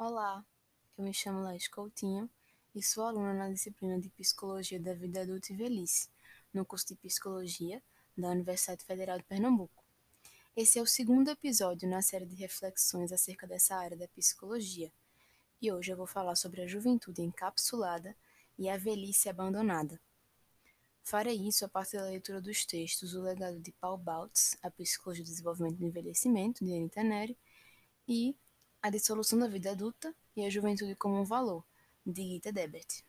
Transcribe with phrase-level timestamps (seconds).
[0.00, 0.46] Olá,
[0.96, 2.30] eu me chamo Laís Coutinho
[2.72, 6.08] e sou aluna na disciplina de Psicologia da Vida Adulta e Velhice,
[6.54, 7.82] no curso de Psicologia
[8.16, 9.82] da Universidade Federal de Pernambuco.
[10.56, 14.92] Esse é o segundo episódio na série de reflexões acerca dessa área da psicologia,
[15.60, 18.16] e hoje eu vou falar sobre a juventude encapsulada
[18.56, 20.00] e a velhice abandonada.
[21.02, 25.24] Farei isso a partir da leitura dos textos O Legado de Paul Bautz, A Psicologia
[25.24, 27.36] do Desenvolvimento do Envelhecimento, de Anita Neri,
[28.06, 28.36] e
[28.80, 31.64] A Dissolução da Vida Adulta e a Juventude como um Valor,
[32.06, 33.02] de Gita Debert.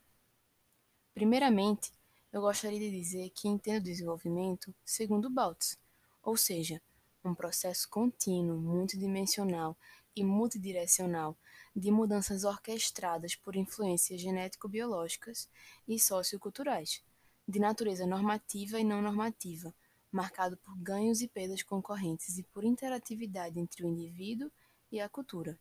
[1.13, 1.93] Primeiramente,
[2.33, 5.77] eu gostaria de dizer que entendo desenvolvimento segundo Bautz,
[6.23, 6.81] ou seja,
[7.23, 9.77] um processo contínuo, multidimensional
[10.15, 11.37] e multidirecional
[11.75, 15.47] de mudanças orquestradas por influências genético-biológicas
[15.87, 17.03] e socioculturais,
[17.47, 19.71] de natureza normativa e não normativa,
[20.11, 25.59] marcado por ganhos e perdas concorrentes e por interatividade entre o indivíduo e a cultura.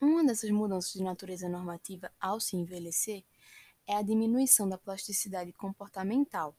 [0.00, 3.24] Uma dessas mudanças de natureza normativa ao se envelhecer
[3.86, 6.56] é a diminuição da plasticidade comportamental,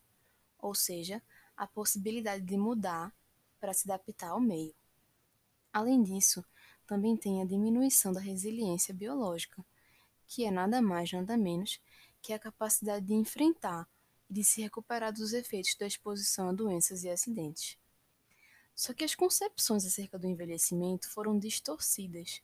[0.58, 1.22] ou seja,
[1.58, 3.14] a possibilidade de mudar
[3.60, 4.74] para se adaptar ao meio.
[5.74, 6.46] Além disso,
[6.88, 9.66] também tem a diminuição da resiliência biológica,
[10.28, 11.80] que é nada mais nada menos
[12.22, 13.88] que a capacidade de enfrentar
[14.30, 17.78] e de se recuperar dos efeitos da exposição a doenças e acidentes.
[18.76, 22.42] Só que as concepções acerca do envelhecimento foram distorcidas,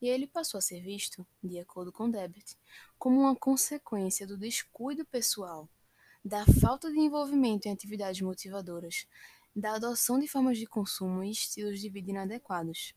[0.00, 2.56] e ele passou a ser visto, de acordo com Debert,
[2.98, 5.68] como uma consequência do descuido pessoal,
[6.24, 9.06] da falta de envolvimento em atividades motivadoras,
[9.54, 12.94] da adoção de formas de consumo e estilos de vida inadequados.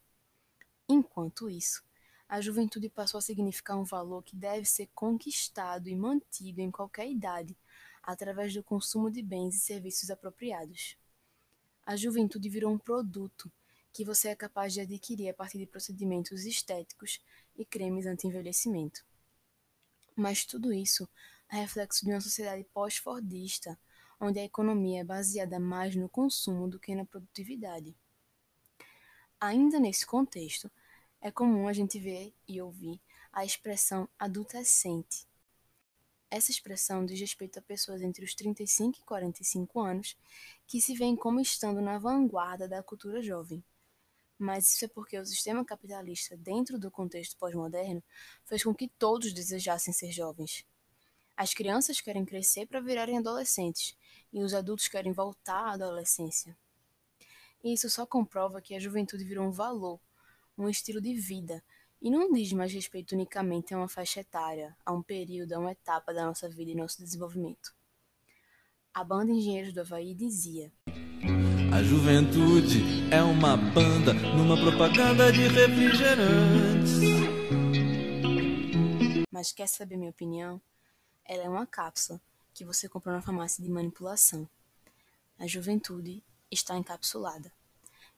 [0.89, 1.83] Enquanto isso,
[2.27, 7.09] a juventude passou a significar um valor que deve ser conquistado e mantido em qualquer
[7.09, 7.55] idade,
[8.01, 10.97] através do consumo de bens e serviços apropriados.
[11.88, 13.49] A juventude virou um produto
[13.93, 17.21] que você é capaz de adquirir a partir de procedimentos estéticos
[17.55, 19.05] e cremes anti-envelhecimento.
[20.13, 21.07] Mas tudo isso
[21.49, 23.79] é reflexo de uma sociedade pós-fordista,
[24.19, 27.95] onde a economia é baseada mais no consumo do que na produtividade.
[29.39, 30.69] Ainda nesse contexto,
[31.22, 33.00] é comum a gente ver e ouvir
[33.31, 35.25] a expressão adultescente.
[36.29, 40.17] Essa expressão diz respeito a pessoas entre os 35 e 45 anos
[40.65, 43.63] que se veem como estando na vanguarda da cultura jovem.
[44.38, 48.03] Mas isso é porque o sistema capitalista, dentro do contexto pós-moderno,
[48.45, 50.65] fez com que todos desejassem ser jovens.
[51.35, 53.95] As crianças querem crescer para virarem adolescentes
[54.33, 56.57] e os adultos querem voltar à adolescência.
[57.63, 59.99] E isso só comprova que a juventude virou um valor,
[60.57, 61.63] um estilo de vida,
[62.02, 65.72] e não diz mais respeito unicamente a uma faixa etária, a um período, a uma
[65.72, 67.75] etapa da nossa vida e nosso desenvolvimento.
[68.94, 70.72] A banda Engenheiros do Havaí dizia:
[71.72, 72.81] A juventude
[73.12, 77.00] é uma banda numa propaganda de refrigerantes.
[79.31, 80.62] Mas quer saber minha opinião?
[81.24, 82.19] Ela é uma cápsula
[82.53, 84.50] que você comprou na farmácia de manipulação.
[85.38, 87.52] A juventude está encapsulada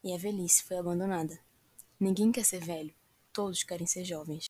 [0.01, 1.37] e a velhice foi abandonada.
[1.99, 2.93] Ninguém quer ser velho,
[3.33, 4.49] todos querem ser jovens.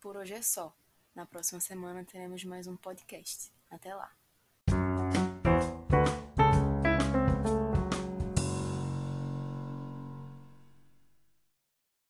[0.00, 0.74] Por hoje é só.
[1.14, 3.52] Na próxima semana teremos mais um podcast.
[3.70, 4.21] Até lá!